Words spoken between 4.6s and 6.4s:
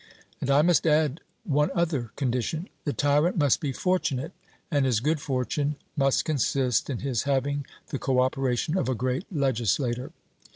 and his good fortune must